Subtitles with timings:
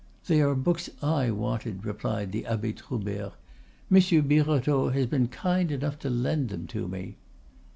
[0.25, 3.33] "They are books I wanted," replied the Abbe Troubert.
[3.87, 7.17] "Monsieur Birotteau has been kind enough to lend them to me."